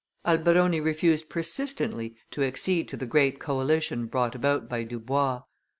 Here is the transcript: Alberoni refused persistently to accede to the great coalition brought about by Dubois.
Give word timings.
Alberoni 0.25 0.79
refused 0.79 1.29
persistently 1.29 2.15
to 2.31 2.41
accede 2.41 2.87
to 2.87 2.97
the 2.97 3.05
great 3.05 3.39
coalition 3.39 4.07
brought 4.07 4.33
about 4.33 4.67
by 4.67 4.81
Dubois. 4.83 5.43